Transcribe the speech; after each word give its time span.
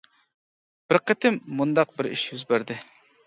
بىر 0.93 0.99
قېتىم 1.11 1.37
مۇنداق 1.59 1.93
بىر 1.99 2.09
ئىش 2.13 2.23
يۈز 2.31 2.47
بەردى. 2.53 2.79